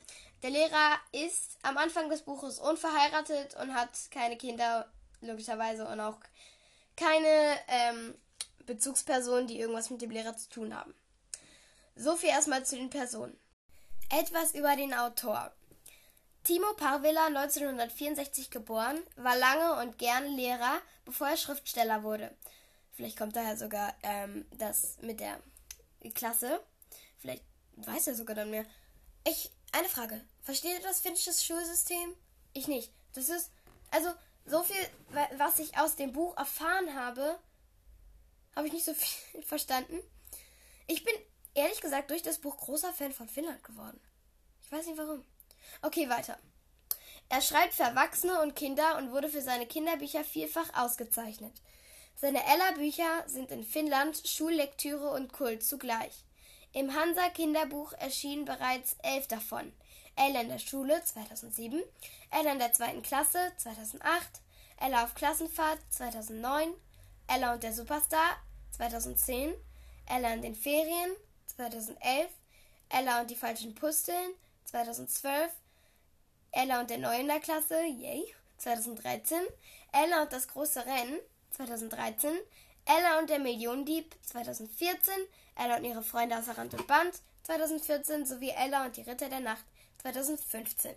Der 0.42 0.50
Lehrer 0.50 0.98
ist 1.12 1.58
am 1.62 1.76
Anfang 1.78 2.10
des 2.10 2.22
Buches 2.22 2.58
unverheiratet 2.58 3.54
und 3.56 3.74
hat 3.74 3.90
keine 4.10 4.36
Kinder, 4.36 4.90
logischerweise, 5.20 5.86
und 5.86 6.00
auch 6.00 6.18
keine 6.96 7.56
ähm, 7.68 8.14
Bezugspersonen, 8.66 9.46
die 9.46 9.58
irgendwas 9.58 9.90
mit 9.90 10.02
dem 10.02 10.10
Lehrer 10.10 10.36
zu 10.36 10.48
tun 10.48 10.74
haben. 10.74 10.94
So 11.94 12.16
viel 12.16 12.28
erstmal 12.28 12.64
zu 12.64 12.76
den 12.76 12.90
Personen. 12.90 13.38
Etwas 14.10 14.54
über 14.54 14.76
den 14.76 14.94
Autor. 14.94 15.52
Timo 16.44 16.74
Parvilla, 16.74 17.26
1964 17.26 18.50
geboren, 18.50 18.98
war 19.16 19.36
lange 19.36 19.82
und 19.82 19.98
gern 19.98 20.26
Lehrer, 20.36 20.78
bevor 21.04 21.28
er 21.28 21.36
Schriftsteller 21.36 22.02
wurde. 22.04 22.36
Vielleicht 22.92 23.18
kommt 23.18 23.34
daher 23.34 23.56
sogar 23.56 23.94
ähm, 24.02 24.46
das 24.56 24.98
mit 25.00 25.18
der 25.20 25.40
Klasse. 26.14 26.60
Vielleicht 27.18 27.42
weiß 27.76 28.08
er 28.08 28.14
sogar 28.14 28.34
dann 28.36 28.50
mehr. 28.50 28.64
Ich, 29.26 29.50
eine 29.72 29.88
Frage. 29.88 30.24
Versteht 30.42 30.78
ihr 30.78 30.82
das 30.82 31.00
finnisches 31.00 31.44
Schulsystem? 31.44 32.14
Ich 32.52 32.68
nicht. 32.68 32.92
Das 33.12 33.28
ist, 33.28 33.50
also, 33.90 34.10
so 34.46 34.62
viel, 34.62 34.76
was 35.36 35.58
ich 35.58 35.76
aus 35.78 35.96
dem 35.96 36.12
Buch 36.12 36.36
erfahren 36.36 36.94
habe, 36.94 37.38
habe 38.54 38.66
ich 38.66 38.72
nicht 38.72 38.84
so 38.84 38.94
viel 39.32 39.42
verstanden. 39.42 40.00
Ich 40.86 41.04
bin 41.04 41.14
ehrlich 41.54 41.80
gesagt 41.80 42.10
durch 42.10 42.22
das 42.22 42.38
Buch 42.38 42.56
großer 42.56 42.92
Fan 42.92 43.12
von 43.12 43.28
Finnland 43.28 43.62
geworden. 43.64 44.00
Ich 44.62 44.70
weiß 44.70 44.86
nicht 44.86 44.98
warum. 44.98 45.24
Okay, 45.82 46.08
weiter. 46.08 46.38
Er 47.28 47.42
schreibt 47.42 47.74
für 47.74 47.82
Erwachsene 47.82 48.40
und 48.40 48.54
Kinder 48.54 48.98
und 48.98 49.10
wurde 49.10 49.28
für 49.28 49.42
seine 49.42 49.66
Kinderbücher 49.66 50.24
vielfach 50.24 50.72
ausgezeichnet. 50.74 51.60
Seine 52.14 52.44
Ella-Bücher 52.46 53.24
sind 53.26 53.50
in 53.50 53.64
Finnland 53.64 54.26
Schullektüre 54.26 55.10
und 55.10 55.32
Kult 55.32 55.64
zugleich. 55.64 56.24
Im 56.76 56.94
Hansa 56.94 57.30
Kinderbuch 57.30 57.94
erschienen 57.94 58.44
bereits 58.44 58.96
elf 59.02 59.26
davon. 59.28 59.72
Ella 60.14 60.42
in 60.42 60.50
der 60.50 60.58
Schule 60.58 61.02
2007, 61.02 61.82
Ella 62.30 62.52
in 62.52 62.58
der 62.58 62.74
zweiten 62.74 63.00
Klasse 63.00 63.38
2008, 63.56 64.42
Ella 64.78 65.04
auf 65.04 65.14
Klassenfahrt 65.14 65.78
2009, 65.88 66.74
Ella 67.28 67.54
und 67.54 67.62
der 67.62 67.72
Superstar 67.72 68.36
2010, 68.72 69.54
Ella 70.04 70.34
in 70.34 70.42
den 70.42 70.54
Ferien 70.54 71.12
2011, 71.46 72.28
Ella 72.90 73.22
und 73.22 73.30
die 73.30 73.36
falschen 73.36 73.74
Pusteln 73.74 74.34
2012, 74.66 75.50
Ella 76.52 76.80
und 76.80 76.90
der 76.90 76.98
Neue 76.98 77.20
in 77.20 77.28
der 77.28 77.40
Klasse, 77.40 77.86
yay, 77.86 78.22
2013, 78.58 79.38
Ella 79.92 80.24
und 80.24 80.32
das 80.34 80.46
große 80.48 80.84
Rennen 80.84 81.20
2013, 81.52 82.36
Ella 82.84 83.18
und 83.18 83.30
der 83.30 83.38
Millionendieb 83.38 84.14
2014, 84.26 85.14
Ella 85.56 85.76
und 85.76 85.84
ihre 85.84 86.02
Freunde 86.02 86.38
außer 86.38 86.56
Rand 86.56 86.74
und 86.74 86.86
Band 86.86 87.20
2014 87.44 88.26
sowie 88.26 88.50
Ella 88.50 88.84
und 88.84 88.96
die 88.96 89.02
Ritter 89.02 89.28
der 89.28 89.40
Nacht 89.40 89.64
2015. 90.02 90.94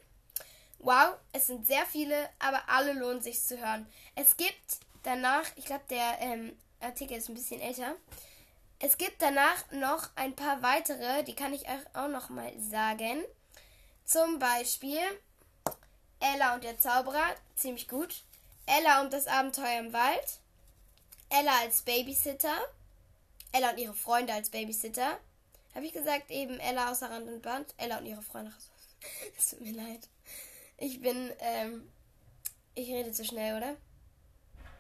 Wow, 0.80 1.16
es 1.34 1.48
sind 1.48 1.68
sehr 1.68 1.86
viele, 1.86 2.30
aber 2.40 2.62
alle 2.68 2.94
lohnen 2.94 3.22
sich 3.22 3.42
zu 3.42 3.60
hören. 3.60 3.86
Es 4.16 4.38
gibt 4.38 4.78
danach, 5.04 5.46
ich 5.56 5.66
glaube, 5.66 5.84
der 5.90 6.20
ähm, 6.20 6.58
Artikel 6.80 7.18
ist 7.18 7.30
ein 7.30 7.36
bisschen 7.36 7.62
älter. 7.62 7.96
Es 8.80 8.98
gibt 8.98 9.22
danach 9.22 9.70
noch 9.72 10.10
ein 10.16 10.36
paar 10.36 10.62
weitere, 10.62 11.24
die 11.24 11.36
kann 11.36 11.54
ich 11.54 11.64
euch 11.64 11.96
auch 11.96 12.08
noch 12.08 12.30
mal 12.30 12.52
sagen. 12.60 13.24
Zum 14.06 14.40
Beispiel 14.40 15.02
Ella 16.20 16.56
und 16.56 16.64
der 16.64 16.80
Zauberer, 16.80 17.36
ziemlich 17.56 17.88
gut. 17.88 18.24
Ella 18.66 19.02
und 19.02 19.12
das 19.12 19.28
Abenteuer 19.28 19.80
im 19.80 19.94
Wald. 19.94 20.40
Ella 21.30 21.60
als 21.62 21.82
Babysitter. 21.82 22.56
Ella 23.52 23.72
und 23.72 23.78
ihre 23.78 23.94
Freunde 23.94 24.34
als 24.34 24.50
Babysitter. 24.50 25.20
Habe 25.76 25.86
ich 25.86 25.94
gesagt, 25.94 26.32
eben 26.32 26.60
Ella 26.60 26.92
außer 26.92 27.10
Rand 27.10 27.28
und 27.28 27.42
Band. 27.42 27.74
Ella 27.78 27.98
und 27.98 28.06
ihre 28.06 28.22
Freunde. 28.22 28.54
Es 29.38 29.52
tut 29.52 29.62
mir 29.62 29.74
leid. 29.74 30.10
Ich 30.78 31.02
bin, 31.02 31.32
ähm, 31.40 31.90
ich 32.76 32.90
rede 32.90 33.12
zu 33.12 33.24
schnell, 33.24 33.58
oder? 33.58 33.76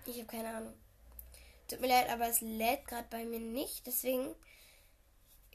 Ich 0.06 0.18
habe 0.18 0.28
keine 0.28 0.50
Ahnung. 0.50 0.74
Tut 1.70 1.82
mir 1.82 1.88
leid, 1.88 2.10
aber 2.10 2.28
es 2.28 2.42
lädt 2.42 2.88
gerade 2.88 3.08
bei 3.10 3.26
mir 3.26 3.40
nicht. 3.40 3.86
Deswegen 3.86 4.36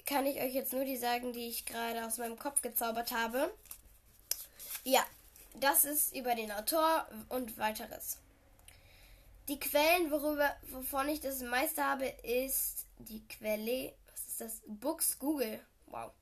kann 0.07 0.27
ich 0.27 0.41
euch 0.41 0.55
jetzt 0.55 0.73
nur 0.73 0.85
die 0.85 0.97
sagen, 0.97 1.33
die 1.33 1.49
ich 1.49 1.65
gerade 1.67 2.07
aus 2.07 2.19
meinem 2.19 2.39
Kopf 2.39 2.63
gezaubert 2.63 3.13
habe. 3.13 3.53
Ja, 4.85 5.05
das 5.55 5.85
ist 5.85 6.15
über 6.15 6.35
den 6.35 6.53
Autor 6.53 7.07
und 7.31 7.57
weiteres. 7.59 8.19
Die 9.49 9.61
Quellen, 9.61 10.11
worüber, 10.11 10.57
wovon 10.71 11.09
ich 11.09 11.21
das 11.21 11.43
meiste 11.43 11.85
habe, 11.85 12.07
ist 12.07 12.87
die 12.99 13.27
Quelle. 13.29 13.95
Was 14.11 14.27
ist 14.29 14.41
das? 14.41 14.63
Books 14.67 15.19
Google. 15.19 15.61
Wow. 15.87 16.13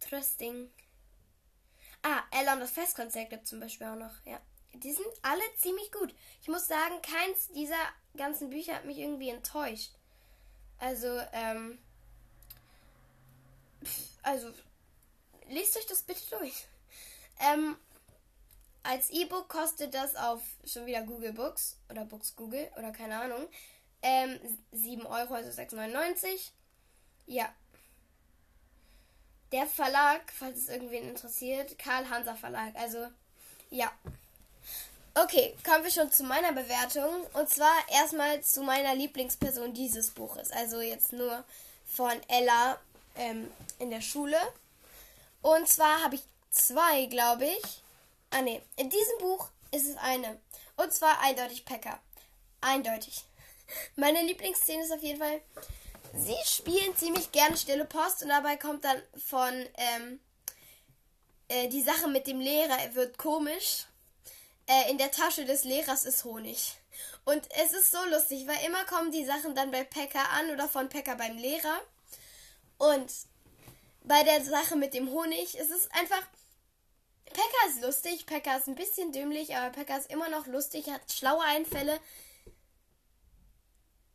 Interesting. 0.00 0.70
Ah, 2.02 2.22
Ella 2.30 2.54
und 2.54 2.60
das 2.60 2.72
Festkonzert 2.72 3.30
gibt 3.30 3.46
zum 3.46 3.60
Beispiel 3.60 3.86
auch 3.86 3.96
noch. 3.96 4.14
Ja. 4.26 4.40
Die 4.74 4.92
sind 4.92 5.06
alle 5.22 5.42
ziemlich 5.56 5.90
gut. 5.92 6.14
Ich 6.42 6.48
muss 6.48 6.66
sagen, 6.66 7.00
keins 7.02 7.48
dieser 7.48 7.76
ganzen 8.16 8.50
Bücher 8.50 8.74
hat 8.74 8.84
mich 8.84 8.98
irgendwie 8.98 9.30
enttäuscht. 9.30 9.92
Also, 10.78 11.20
ähm. 11.32 11.78
Also, 14.22 14.52
lest 15.48 15.76
euch 15.76 15.86
das 15.86 16.02
bitte 16.02 16.22
durch. 16.38 16.66
Ähm, 17.40 17.76
als 18.82 19.10
E-Book 19.10 19.48
kostet 19.48 19.94
das 19.94 20.16
auf 20.16 20.40
schon 20.64 20.86
wieder 20.86 21.02
Google 21.02 21.32
Books 21.32 21.76
oder 21.90 22.04
Books 22.04 22.34
Google 22.36 22.68
oder 22.76 22.90
keine 22.92 23.20
Ahnung. 23.20 23.48
Ähm, 24.02 24.38
7 24.72 25.06
Euro, 25.06 25.34
also 25.34 25.50
6,99. 25.50 26.50
Ja. 27.26 27.52
Der 29.52 29.66
Verlag, 29.66 30.20
falls 30.36 30.58
es 30.58 30.68
irgendwen 30.68 31.08
interessiert, 31.08 31.78
Karl 31.78 32.08
Hanser 32.08 32.34
Verlag. 32.34 32.74
Also, 32.74 33.06
ja. 33.70 33.92
Okay, 35.14 35.54
kommen 35.62 35.84
wir 35.84 35.90
schon 35.90 36.10
zu 36.10 36.24
meiner 36.24 36.52
Bewertung. 36.52 37.26
Und 37.34 37.48
zwar 37.48 37.74
erstmal 37.90 38.42
zu 38.42 38.62
meiner 38.62 38.94
Lieblingsperson 38.94 39.74
dieses 39.74 40.10
Buches. 40.10 40.50
Also 40.50 40.80
jetzt 40.80 41.12
nur 41.12 41.44
von 41.86 42.12
Ella 42.28 42.78
ähm, 43.16 43.50
in 43.78 43.90
der 43.90 44.00
Schule. 44.00 44.38
Und 45.42 45.68
zwar 45.68 46.02
habe 46.02 46.14
ich 46.14 46.22
zwei, 46.50 47.06
glaube 47.06 47.44
ich. 47.44 47.81
Ah 48.32 48.40
ne, 48.40 48.62
in 48.76 48.88
diesem 48.88 49.18
Buch 49.18 49.50
ist 49.72 49.86
es 49.86 49.96
eine. 49.98 50.40
Und 50.76 50.92
zwar 50.92 51.20
eindeutig 51.20 51.64
Pekka. 51.66 52.00
Eindeutig. 52.62 53.24
Meine 53.96 54.22
Lieblingsszene 54.22 54.82
ist 54.82 54.92
auf 54.92 55.02
jeden 55.02 55.18
Fall, 55.18 55.42
sie 56.14 56.36
spielen 56.46 56.96
ziemlich 56.96 57.30
gerne 57.30 57.56
Stille 57.56 57.84
Post 57.84 58.22
und 58.22 58.30
dabei 58.30 58.56
kommt 58.56 58.84
dann 58.84 59.02
von 59.26 59.52
ähm, 59.74 60.20
äh, 61.48 61.68
die 61.68 61.82
Sache 61.82 62.08
mit 62.08 62.26
dem 62.26 62.40
Lehrer 62.40 62.94
wird 62.94 63.18
komisch. 63.18 63.84
Äh, 64.66 64.90
in 64.90 64.96
der 64.96 65.10
Tasche 65.10 65.44
des 65.44 65.64
Lehrers 65.64 66.04
ist 66.06 66.24
Honig. 66.24 66.74
Und 67.24 67.46
es 67.62 67.72
ist 67.72 67.90
so 67.90 68.02
lustig, 68.10 68.46
weil 68.46 68.64
immer 68.66 68.84
kommen 68.84 69.12
die 69.12 69.26
Sachen 69.26 69.54
dann 69.54 69.70
bei 69.70 69.84
Pekka 69.84 70.22
an 70.38 70.50
oder 70.50 70.68
von 70.68 70.88
Pekka 70.88 71.14
beim 71.16 71.36
Lehrer. 71.36 71.80
Und 72.78 73.12
bei 74.04 74.22
der 74.22 74.42
Sache 74.42 74.76
mit 74.76 74.94
dem 74.94 75.10
Honig 75.10 75.56
ist 75.56 75.70
es 75.70 75.90
einfach 75.92 76.22
Pekka 77.32 77.66
ist 77.68 77.82
lustig, 77.82 78.26
Pekka 78.26 78.56
ist 78.56 78.68
ein 78.68 78.74
bisschen 78.74 79.12
dümmlich, 79.12 79.56
aber 79.56 79.70
Pekka 79.70 79.96
ist 79.96 80.10
immer 80.10 80.28
noch 80.28 80.46
lustig, 80.46 80.90
hat 80.90 81.12
schlaue 81.12 81.42
Einfälle. 81.42 82.00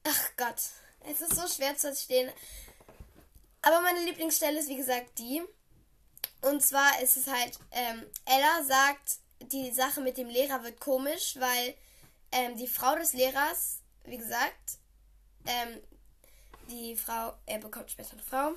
Ach 0.03 0.29
Gott, 0.37 0.61
es 1.01 1.21
ist 1.21 1.35
so 1.35 1.47
schwer 1.47 1.75
zu 1.75 1.87
verstehen. 1.87 2.31
Aber 3.61 3.81
meine 3.81 4.03
Lieblingsstelle 4.05 4.59
ist 4.59 4.69
wie 4.69 4.77
gesagt 4.77 5.17
die. 5.17 5.43
Und 6.41 6.61
zwar 6.61 7.01
ist 7.01 7.17
es 7.17 7.27
halt, 7.27 7.59
ähm, 7.71 8.05
Ella 8.25 8.63
sagt, 8.63 9.17
die 9.51 9.71
Sache 9.71 10.01
mit 10.01 10.17
dem 10.17 10.29
Lehrer 10.29 10.63
wird 10.63 10.79
komisch, 10.79 11.35
weil 11.39 11.75
ähm, 12.31 12.55
die 12.57 12.67
Frau 12.67 12.95
des 12.95 13.13
Lehrers, 13.13 13.79
wie 14.05 14.17
gesagt, 14.17 14.77
ähm, 15.45 15.81
die 16.69 16.95
Frau, 16.95 17.33
er 17.45 17.59
bekommt 17.59 17.91
später 17.91 18.13
eine 18.13 18.21
Frau. 18.23 18.51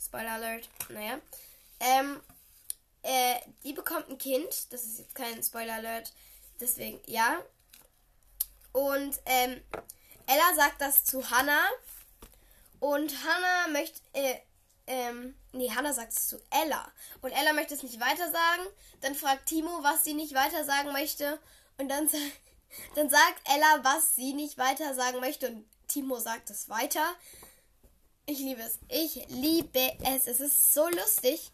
Spoiler 0.00 0.32
Alert, 0.32 0.68
naja. 0.88 1.20
Ähm, 1.80 2.20
äh, 3.02 3.34
die 3.64 3.72
bekommt 3.72 4.08
ein 4.08 4.18
Kind. 4.18 4.72
Das 4.72 4.84
ist 4.84 4.98
jetzt 4.98 5.14
kein 5.14 5.42
Spoiler-Alert. 5.42 6.12
Deswegen, 6.60 7.00
ja. 7.06 7.42
Und 8.72 9.20
ähm, 9.26 9.60
Ella 10.26 10.54
sagt 10.54 10.80
das 10.80 11.04
zu 11.04 11.30
Hannah. 11.30 11.68
Und 12.80 13.12
Hannah 13.24 13.68
möchte. 13.72 14.00
Äh, 14.12 14.36
ähm, 14.86 15.34
nee, 15.52 15.70
Hannah 15.70 15.92
sagt 15.92 16.12
es 16.12 16.28
zu 16.28 16.40
Ella. 16.50 16.90
Und 17.20 17.30
Ella 17.32 17.52
möchte 17.52 17.74
es 17.74 17.82
nicht 17.82 18.00
weiter 18.00 18.30
sagen. 18.30 18.62
Dann 19.00 19.14
fragt 19.14 19.46
Timo, 19.46 19.82
was 19.82 20.04
sie 20.04 20.14
nicht 20.14 20.34
weiter 20.34 20.64
sagen 20.64 20.92
möchte. 20.92 21.38
Und 21.78 21.88
dann, 21.88 22.08
dann 22.94 23.10
sagt 23.10 23.40
Ella, 23.44 23.80
was 23.82 24.14
sie 24.16 24.32
nicht 24.32 24.58
weiter 24.58 24.94
sagen 24.94 25.20
möchte. 25.20 25.48
Und 25.48 25.66
Timo 25.88 26.18
sagt 26.18 26.50
es 26.50 26.68
weiter. 26.68 27.04
Ich 28.26 28.38
liebe 28.38 28.62
es. 28.62 28.78
Ich 28.88 29.28
liebe 29.28 29.92
es. 30.04 30.26
Es 30.26 30.40
ist 30.40 30.72
so 30.72 30.88
lustig. 30.88 31.50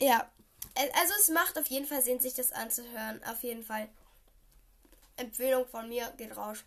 Ja. 0.00 0.30
Also 0.78 1.12
es 1.20 1.28
macht 1.28 1.58
auf 1.58 1.66
jeden 1.66 1.86
Fall 1.86 2.02
Sinn, 2.02 2.20
sich 2.20 2.34
das 2.34 2.52
anzuhören. 2.52 3.22
Auf 3.24 3.42
jeden 3.42 3.64
Fall. 3.64 3.88
Empfehlung 5.16 5.66
von 5.66 5.88
mir 5.88 6.12
geht 6.16 6.36
raus. 6.36 6.58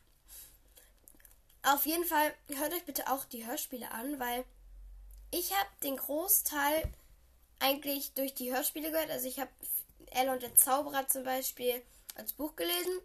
Auf 1.64 1.86
jeden 1.86 2.04
Fall 2.04 2.34
hört 2.56 2.74
euch 2.74 2.86
bitte 2.86 3.10
auch 3.10 3.24
die 3.26 3.46
Hörspiele 3.46 3.90
an, 3.92 4.20
weil 4.20 4.44
ich 5.32 5.52
habe 5.54 5.70
den 5.84 5.96
Großteil 5.96 6.92
eigentlich 7.60 8.14
durch 8.14 8.34
die 8.34 8.52
Hörspiele 8.54 8.92
gehört. 8.92 9.12
Also 9.12 9.28
ich 9.28 9.40
habe 9.40 9.52
Elle 10.08 10.34
und 10.34 10.42
der 10.42 10.56
Zauberer 10.56 11.08
zum 11.08 11.24
Beispiel 11.24 11.82
als 12.16 12.34
Buch 12.34 12.56
gelesen. 12.58 13.00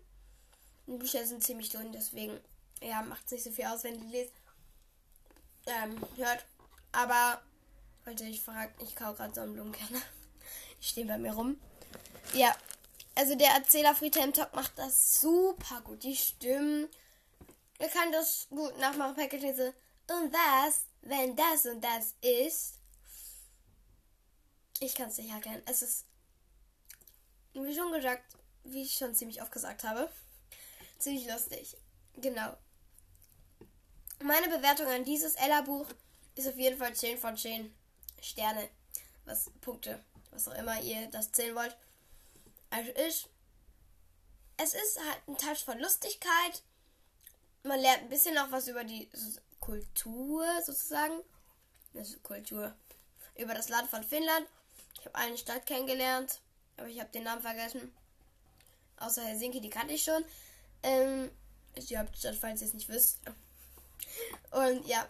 Die 0.88 0.96
Bücher 0.96 1.24
sind 1.24 1.44
ziemlich 1.44 1.68
dünn, 1.68 1.92
deswegen 1.92 2.40
ja, 2.82 3.02
macht 3.02 3.26
es 3.26 3.32
nicht 3.32 3.44
so 3.44 3.50
viel 3.50 3.66
aus, 3.66 3.84
wenn 3.84 4.00
die 4.00 4.16
lest. 4.16 4.32
Ähm, 5.66 6.04
hört. 6.16 6.44
Aber, 6.92 7.42
Leute, 8.04 8.24
ich 8.24 8.40
frage, 8.40 8.72
ich 8.82 8.96
kaufe 8.96 9.16
gerade 9.16 9.34
so 9.34 9.40
einen 9.42 9.54
Blumenkerne. 9.54 10.00
Die 10.80 10.86
stehen 10.86 11.08
bei 11.08 11.18
mir 11.18 11.32
rum. 11.32 11.60
Ja, 12.34 12.54
also 13.14 13.34
der 13.34 13.50
Erzähler 13.50 13.94
Friedhelm 13.94 14.32
Tock 14.32 14.54
macht 14.54 14.78
das 14.78 15.20
super 15.20 15.80
gut. 15.82 16.02
Die 16.02 16.16
Stimmen 16.16 16.88
ihr 17.78 17.88
könnt 17.88 18.14
das 18.14 18.46
gut 18.50 18.78
nachmachen, 18.78 19.14
Package 19.14 19.44
Und 20.08 20.32
was, 20.32 20.84
wenn 21.02 21.36
das 21.36 21.66
und 21.66 21.82
das 21.82 22.14
ist? 22.20 22.78
Ich 24.80 24.94
kann 24.94 25.08
es 25.08 25.18
nicht 25.18 25.30
erklären. 25.30 25.62
Es 25.66 25.82
ist, 25.82 26.04
wie 27.54 27.74
schon 27.74 27.92
gesagt, 27.92 28.36
wie 28.64 28.82
ich 28.82 28.94
schon 28.94 29.14
ziemlich 29.14 29.40
oft 29.40 29.52
gesagt 29.52 29.84
habe, 29.84 30.10
ziemlich 30.98 31.26
lustig. 31.26 31.76
Genau. 32.16 32.56
Meine 34.22 34.48
Bewertung 34.48 34.86
an 34.86 35.04
dieses 35.04 35.34
Ella-Buch 35.34 35.86
ist 36.34 36.48
auf 36.48 36.56
jeden 36.56 36.78
Fall 36.78 36.94
10 36.94 37.18
von 37.18 37.36
10 37.36 37.74
Sterne. 38.20 38.68
Was 39.24 39.50
Punkte, 39.60 40.02
was 40.36 40.48
auch 40.48 40.54
immer 40.54 40.80
ihr 40.80 41.08
das 41.08 41.32
zählen 41.32 41.54
wollt. 41.54 41.76
Also 42.70 42.90
ist. 42.92 43.28
Es 44.58 44.72
ist 44.72 44.98
halt 44.98 45.28
ein 45.28 45.36
Touch 45.36 45.64
von 45.64 45.78
Lustigkeit. 45.78 46.62
Man 47.62 47.80
lernt 47.80 48.02
ein 48.02 48.08
bisschen 48.08 48.34
noch 48.34 48.50
was 48.52 48.68
über 48.68 48.84
die 48.84 49.10
Kultur 49.60 50.46
sozusagen. 50.64 51.20
Also 51.94 52.18
Kultur. 52.20 52.74
Über 53.36 53.54
das 53.54 53.68
Land 53.68 53.90
von 53.90 54.02
Finnland. 54.02 54.46
Ich 54.98 55.04
habe 55.04 55.14
eine 55.16 55.36
Stadt 55.36 55.66
kennengelernt, 55.66 56.40
aber 56.78 56.88
ich 56.88 57.00
habe 57.00 57.10
den 57.10 57.24
Namen 57.24 57.42
vergessen. 57.42 57.92
Außer 58.98 59.24
Helsinki, 59.24 59.60
die 59.60 59.70
kannte 59.70 59.92
ich 59.92 60.04
schon. 60.04 60.24
Ähm, 60.82 61.30
ist 61.74 61.90
die 61.90 61.98
Hauptstadt, 61.98 62.36
falls 62.36 62.62
ihr 62.62 62.68
es 62.68 62.74
nicht 62.74 62.88
wisst. 62.88 63.20
Und 64.52 64.86
ja. 64.86 65.06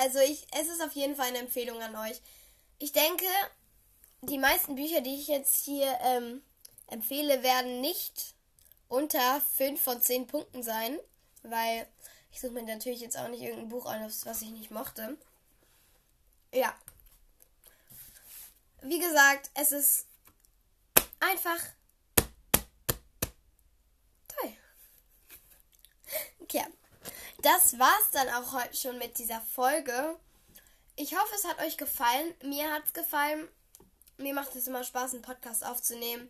Also 0.00 0.18
ich, 0.20 0.46
es 0.58 0.68
ist 0.68 0.82
auf 0.82 0.92
jeden 0.92 1.14
Fall 1.14 1.28
eine 1.28 1.38
Empfehlung 1.38 1.80
an 1.80 1.94
euch. 1.94 2.20
Ich 2.78 2.92
denke, 2.92 3.26
die 4.22 4.38
meisten 4.38 4.76
Bücher, 4.76 5.00
die 5.00 5.16
ich 5.16 5.26
jetzt 5.26 5.64
hier 5.64 5.98
ähm, 6.00 6.42
empfehle, 6.86 7.42
werden 7.42 7.80
nicht 7.80 8.34
unter 8.88 9.40
5 9.56 9.80
von 9.80 10.00
10 10.00 10.26
Punkten 10.28 10.62
sein, 10.62 10.98
weil 11.42 11.86
ich 12.30 12.40
suche 12.40 12.52
mir 12.52 12.62
natürlich 12.62 13.00
jetzt 13.00 13.18
auch 13.18 13.28
nicht 13.28 13.42
irgendein 13.42 13.68
Buch 13.68 13.86
an, 13.86 14.04
was 14.04 14.42
ich 14.42 14.50
nicht 14.50 14.70
mochte. 14.70 15.18
Ja. 16.54 16.74
Wie 18.82 18.98
gesagt, 18.98 19.50
es 19.54 19.72
ist 19.72 20.06
einfach 21.20 21.58
toll. 24.28 24.52
Okay. 26.40 26.64
Das 27.42 27.78
war's 27.78 28.10
dann 28.12 28.28
auch 28.28 28.52
heute 28.52 28.76
schon 28.76 28.98
mit 28.98 29.18
dieser 29.18 29.40
Folge. 29.40 30.16
Ich 30.94 31.16
hoffe, 31.16 31.34
es 31.34 31.44
hat 31.44 31.58
euch 31.60 31.76
gefallen. 31.76 32.34
Mir 32.44 32.72
hat's 32.72 32.92
gefallen. 32.92 33.48
Mir 34.16 34.34
macht 34.34 34.54
es 34.54 34.66
immer 34.66 34.84
Spaß, 34.84 35.14
einen 35.14 35.22
Podcast 35.22 35.64
aufzunehmen. 35.64 36.28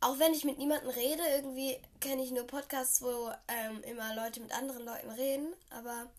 Auch 0.00 0.18
wenn 0.18 0.34
ich 0.34 0.44
mit 0.44 0.58
niemandem 0.58 0.90
rede, 0.90 1.22
irgendwie 1.36 1.78
kenne 2.00 2.22
ich 2.24 2.32
nur 2.32 2.46
Podcasts, 2.46 3.02
wo 3.02 3.32
ähm, 3.46 3.82
immer 3.84 4.14
Leute 4.16 4.40
mit 4.40 4.52
anderen 4.52 4.84
Leuten 4.84 5.10
reden. 5.10 5.54
Aber 5.70 6.10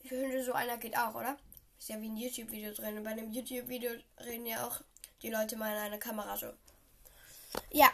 ich 0.00 0.08
finde, 0.08 0.42
so 0.42 0.52
einer 0.52 0.76
geht 0.76 0.98
auch, 0.98 1.14
oder? 1.14 1.36
Ist 1.78 1.88
ja 1.88 2.00
wie 2.00 2.08
ein 2.08 2.16
YouTube-Video 2.16 2.72
drin. 2.72 2.98
Und 2.98 3.04
bei 3.04 3.10
einem 3.10 3.30
YouTube-Video 3.30 3.92
reden 4.24 4.46
ja 4.46 4.66
auch 4.66 4.80
die 5.22 5.30
Leute 5.30 5.56
mal 5.56 5.72
in 5.72 5.82
eine 5.82 5.98
Kamera 5.98 6.36
so. 6.36 6.52
Ja. 7.70 7.90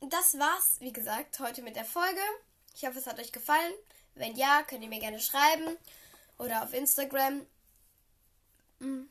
Das 0.00 0.38
war's, 0.38 0.76
wie 0.80 0.92
gesagt, 0.92 1.38
heute 1.38 1.62
mit 1.62 1.76
der 1.76 1.84
Folge. 1.84 2.20
Ich 2.74 2.84
hoffe, 2.84 2.98
es 2.98 3.06
hat 3.06 3.20
euch 3.20 3.32
gefallen. 3.32 3.72
Wenn 4.14 4.34
ja, 4.36 4.62
könnt 4.64 4.82
ihr 4.82 4.88
mir 4.88 5.00
gerne 5.00 5.20
schreiben 5.20 5.76
oder 6.38 6.62
auf 6.62 6.72
Instagram 6.72 7.46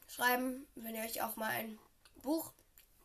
schreiben, 0.08 0.68
wenn 0.76 0.96
ihr 0.96 1.04
euch 1.04 1.22
auch 1.22 1.36
mal 1.36 1.50
ein 1.50 1.80
Buch 2.22 2.52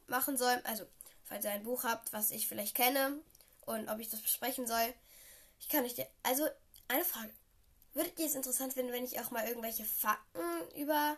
machen 0.07 0.37
soll. 0.37 0.61
Also, 0.65 0.85
falls 1.25 1.45
ihr 1.45 1.51
ein 1.51 1.63
Buch 1.63 1.85
habt, 1.85 2.13
was 2.13 2.31
ich 2.31 2.49
vielleicht 2.49 2.75
kenne 2.75 3.21
und 3.67 3.89
ob 3.89 3.99
ich 3.99 4.09
das 4.09 4.21
besprechen 4.21 4.67
soll. 4.67 4.95
Ich 5.61 5.69
kann 5.69 5.85
euch 5.85 5.95
dir. 5.95 6.07
Also, 6.23 6.49
eine 6.89 7.05
Frage. 7.05 7.33
Würdet 7.95 8.19
ihr 8.19 8.27
es 8.27 8.35
interessant 8.35 8.75
finden, 8.75 8.93
wenn 8.93 9.05
ich 9.05 9.21
auch 9.21 9.31
mal 9.31 9.47
irgendwelche 9.47 9.85
Fakten 9.85 10.41
über 10.77 11.17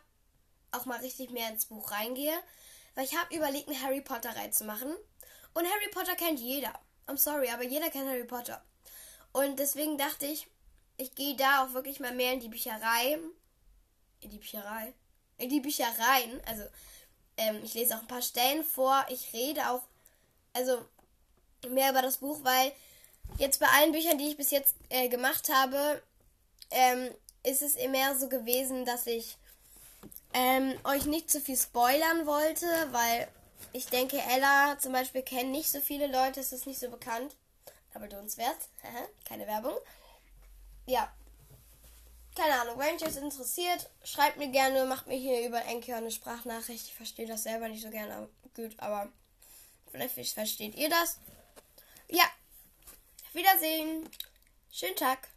auch 0.73 0.87
mal 0.87 1.01
richtig 1.01 1.31
mehr 1.31 1.51
ins 1.51 1.67
Buch 1.67 1.91
reingehe? 1.91 2.35
Weil 2.95 3.05
ich 3.05 3.17
habe 3.17 3.35
überlegt, 3.35 3.69
eine 3.69 3.81
Harry 3.83 4.01
Potter 4.01 4.35
reinzumachen. 4.35 4.95
Und 5.55 5.65
Harry 5.67 5.89
Potter 5.91 6.15
kennt 6.17 6.41
jeder. 6.41 6.73
I'm 7.07 7.17
sorry, 7.17 7.49
aber 7.51 7.65
jeder 7.65 7.91
kennt 7.91 8.09
Harry 8.09 8.25
Potter. 8.25 8.65
Und 9.33 9.59
deswegen 9.59 9.99
dachte 9.99 10.27
ich, 10.27 10.49
ich 10.97 11.15
gehe 11.15 11.37
da 11.37 11.65
auch 11.65 11.73
wirklich 11.73 12.01
mal 12.01 12.15
mehr 12.15 12.33
in 12.33 12.41
die 12.41 12.49
Bücherei. 12.49 13.19
In 14.21 14.31
die 14.31 14.39
Bücherei? 14.39 14.95
In 15.41 15.49
die 15.49 15.61
Büchereien. 15.61 16.41
Also, 16.47 16.65
ähm, 17.37 17.61
ich 17.65 17.75
lese 17.75 17.97
auch 17.97 18.01
ein 18.01 18.07
paar 18.09 18.23
Stellen 18.23 18.65
vor. 18.65 19.05
Ich 19.09 19.33
rede 19.33 19.71
auch, 19.71 19.83
also, 20.53 20.85
mehr 21.69 21.91
über 21.91 22.03
das 22.03 22.19
Buch, 22.19 22.41
weil 22.43 22.73
jetzt 23.39 23.61
bei 23.61 23.67
allen 23.67 23.93
Büchern, 23.93 24.19
die 24.19 24.29
ich 24.29 24.37
bis 24.37 24.51
jetzt 24.51 24.75
äh, 24.89 25.09
gemacht 25.09 25.49
habe, 25.53 26.03
ähm, 26.71 27.11
ist 27.43 27.63
es 27.63 27.77
mehr 27.89 28.17
so 28.19 28.29
gewesen, 28.29 28.85
dass 28.85 29.07
ich 29.07 29.37
ähm, 30.33 30.75
euch 30.85 31.07
nicht 31.07 31.31
zu 31.31 31.41
viel 31.41 31.57
spoilern 31.57 32.27
wollte, 32.27 32.67
weil 32.93 33.29
ich 33.73 33.87
denke, 33.87 34.19
Ella 34.19 34.79
zum 34.79 34.93
Beispiel 34.93 35.23
kennen 35.23 35.51
nicht 35.51 35.71
so 35.71 35.81
viele 35.81 36.07
Leute, 36.07 36.41
es 36.41 36.53
ist 36.53 36.67
nicht 36.67 36.81
so 36.81 36.91
bekannt 36.91 37.35
aber 37.95 38.09
lohnenswert. 38.09 38.59
Keine 39.25 39.47
Werbung. 39.47 39.75
Ja. 40.87 41.13
Keine 42.41 42.59
Ahnung, 42.59 42.79
wenn 42.79 42.95
euch 42.95 43.03
das 43.03 43.17
interessiert, 43.17 43.91
schreibt 44.03 44.39
mir 44.39 44.49
gerne, 44.49 44.87
macht 44.87 45.07
mir 45.07 45.19
hier 45.19 45.47
über 45.47 45.63
Enker 45.67 45.97
eine 45.97 46.11
Sprachnachricht. 46.11 46.87
Ich 46.87 46.95
verstehe 46.95 47.27
das 47.27 47.43
selber 47.43 47.69
nicht 47.69 47.83
so 47.83 47.91
gerne 47.91 48.31
gut, 48.55 48.73
aber 48.79 49.13
vielleicht 49.91 50.33
versteht 50.33 50.75
ihr 50.75 50.89
das. 50.89 51.19
Ja. 52.09 52.25
Wiedersehen. 53.35 54.09
Schönen 54.73 54.97
Tag. 54.97 55.29